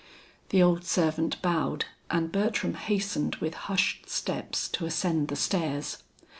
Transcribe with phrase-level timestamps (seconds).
[0.49, 5.99] The old servant bowed and Bertram hastened with hushed steps to ascend the stairs.